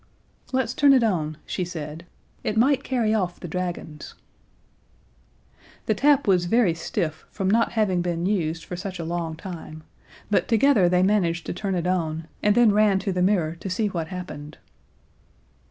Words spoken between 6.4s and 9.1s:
very stiff from not having been used for such a